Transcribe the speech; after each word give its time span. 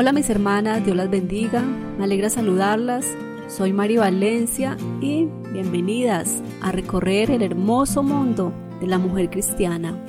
Hola 0.00 0.14
mis 0.14 0.30
hermanas, 0.30 0.82
Dios 0.82 0.96
las 0.96 1.10
bendiga, 1.10 1.60
me 1.60 2.04
alegra 2.04 2.30
saludarlas. 2.30 3.06
Soy 3.48 3.74
Mari 3.74 3.98
Valencia 3.98 4.78
y 5.02 5.28
bienvenidas 5.52 6.42
a 6.62 6.72
recorrer 6.72 7.30
el 7.30 7.42
hermoso 7.42 8.02
mundo 8.02 8.50
de 8.80 8.86
la 8.86 8.96
mujer 8.96 9.28
cristiana. 9.28 10.02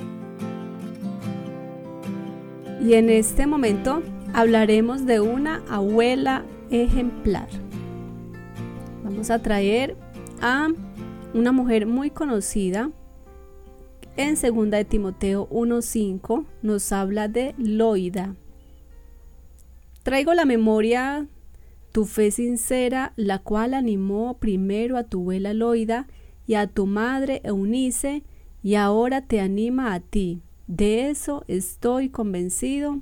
Y 2.82 2.94
en 2.94 3.10
este 3.10 3.46
momento 3.46 4.02
hablaremos 4.32 5.04
de 5.04 5.20
una 5.20 5.62
abuela 5.68 6.46
ejemplar. 6.70 7.48
Vamos 9.04 9.28
a 9.28 9.40
traer 9.40 9.94
a 10.40 10.68
una 11.34 11.52
mujer 11.52 11.84
muy 11.84 12.08
conocida. 12.08 12.90
En 14.16 14.36
2 14.36 14.70
de 14.70 14.86
Timoteo 14.86 15.50
1.5 15.50 16.46
nos 16.62 16.92
habla 16.92 17.28
de 17.28 17.54
Loida. 17.58 18.36
Traigo 20.02 20.34
la 20.34 20.44
memoria 20.44 21.28
tu 21.92 22.06
fe 22.06 22.30
sincera, 22.30 23.12
la 23.16 23.38
cual 23.38 23.74
animó 23.74 24.38
primero 24.38 24.96
a 24.96 25.04
tu 25.04 25.20
abuela 25.20 25.52
Loida 25.52 26.08
y 26.46 26.54
a 26.54 26.66
tu 26.66 26.86
madre 26.86 27.40
Eunice, 27.44 28.24
y 28.62 28.76
ahora 28.76 29.20
te 29.26 29.40
anima 29.40 29.92
a 29.92 30.00
ti. 30.00 30.40
De 30.66 31.10
eso 31.10 31.44
estoy 31.48 32.08
convencido. 32.08 33.00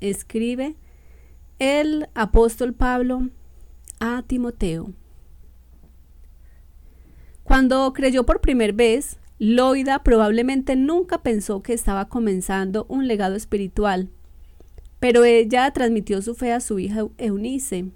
Escribe 0.00 0.76
el 1.58 2.08
apóstol 2.14 2.74
Pablo 2.74 3.28
a 3.98 4.22
Timoteo. 4.26 4.92
Cuando 7.42 7.92
creyó 7.92 8.24
por 8.24 8.40
primera 8.40 8.72
vez, 8.72 9.18
Loida 9.38 10.02
probablemente 10.02 10.76
nunca 10.76 11.22
pensó 11.22 11.62
que 11.62 11.72
estaba 11.72 12.08
comenzando 12.08 12.86
un 12.88 13.08
legado 13.08 13.34
espiritual 13.34 14.10
pero 15.04 15.26
ella 15.26 15.70
transmitió 15.70 16.22
su 16.22 16.34
fe 16.34 16.54
a 16.54 16.60
su 16.60 16.78
hija 16.78 17.06
Eunice. 17.18 17.90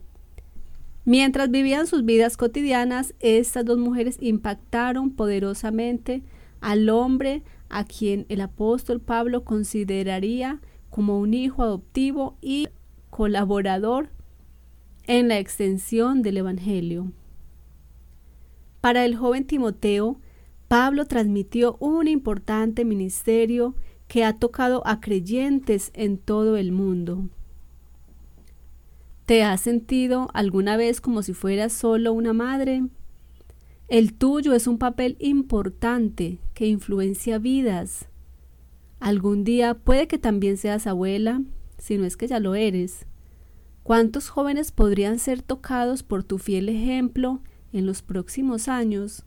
Mientras 1.06 1.50
vivían 1.50 1.86
sus 1.86 2.04
vidas 2.04 2.36
cotidianas, 2.36 3.14
estas 3.20 3.64
dos 3.64 3.78
mujeres 3.78 4.18
impactaron 4.20 5.12
poderosamente 5.12 6.22
al 6.60 6.90
hombre 6.90 7.44
a 7.70 7.84
quien 7.84 8.26
el 8.28 8.42
apóstol 8.42 9.00
Pablo 9.00 9.42
consideraría 9.42 10.60
como 10.90 11.18
un 11.18 11.32
hijo 11.32 11.62
adoptivo 11.62 12.36
y 12.42 12.68
colaborador 13.08 14.10
en 15.06 15.28
la 15.28 15.38
extensión 15.38 16.20
del 16.20 16.36
Evangelio. 16.36 17.10
Para 18.82 19.06
el 19.06 19.16
joven 19.16 19.46
Timoteo, 19.46 20.20
Pablo 20.68 21.06
transmitió 21.06 21.78
un 21.80 22.06
importante 22.06 22.84
ministerio 22.84 23.76
que 24.08 24.24
ha 24.24 24.38
tocado 24.38 24.84
a 24.86 25.00
creyentes 25.00 25.90
en 25.94 26.18
todo 26.18 26.56
el 26.56 26.72
mundo. 26.72 27.28
¿Te 29.26 29.42
has 29.42 29.60
sentido 29.60 30.30
alguna 30.32 30.78
vez 30.78 31.02
como 31.02 31.22
si 31.22 31.34
fueras 31.34 31.74
solo 31.74 32.14
una 32.14 32.32
madre? 32.32 32.82
El 33.86 34.14
tuyo 34.14 34.54
es 34.54 34.66
un 34.66 34.78
papel 34.78 35.16
importante 35.20 36.38
que 36.54 36.66
influencia 36.66 37.38
vidas. 37.38 38.08
Algún 39.00 39.44
día 39.44 39.74
puede 39.74 40.08
que 40.08 40.18
también 40.18 40.56
seas 40.56 40.86
abuela, 40.86 41.42
si 41.76 41.98
no 41.98 42.06
es 42.06 42.16
que 42.16 42.26
ya 42.26 42.40
lo 42.40 42.54
eres. 42.54 43.06
¿Cuántos 43.82 44.30
jóvenes 44.30 44.72
podrían 44.72 45.18
ser 45.18 45.42
tocados 45.42 46.02
por 46.02 46.24
tu 46.24 46.38
fiel 46.38 46.68
ejemplo 46.70 47.40
en 47.72 47.86
los 47.86 48.02
próximos 48.02 48.68
años? 48.68 49.24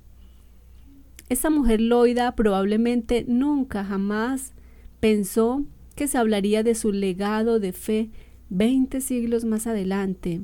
Esa 1.29 1.49
mujer 1.49 1.79
loida 1.79 2.35
probablemente 2.35 3.23
nunca 3.27 3.85
jamás 3.85 4.53
Pensó 5.02 5.63
que 5.95 6.07
se 6.07 6.19
hablaría 6.19 6.61
de 6.61 6.75
su 6.75 6.91
legado 6.91 7.59
de 7.59 7.73
fe 7.73 8.11
20 8.49 9.02
siglos 9.02 9.45
más 9.45 9.66
adelante, 9.66 10.41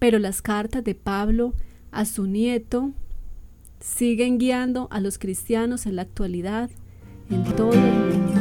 pero 0.00 0.18
las 0.18 0.42
cartas 0.42 0.82
de 0.82 0.96
Pablo 0.96 1.54
a 1.92 2.04
su 2.04 2.26
nieto 2.26 2.90
siguen 3.78 4.38
guiando 4.38 4.88
a 4.90 4.98
los 4.98 5.18
cristianos 5.18 5.86
en 5.86 5.94
la 5.94 6.02
actualidad 6.02 6.70
en 7.30 7.44
todo 7.54 7.72
el 7.72 7.78
mundo. 7.78 8.40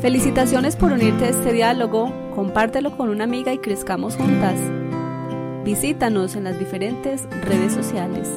Felicitaciones 0.00 0.76
por 0.76 0.92
unirte 0.92 1.24
a 1.24 1.30
este 1.30 1.52
diálogo, 1.52 2.12
compártelo 2.36 2.96
con 2.96 3.08
una 3.08 3.24
amiga 3.24 3.52
y 3.52 3.58
crezcamos 3.58 4.14
juntas. 4.14 4.54
Visítanos 5.64 6.36
en 6.36 6.44
las 6.44 6.60
diferentes 6.60 7.24
redes 7.42 7.72
sociales. 7.72 8.28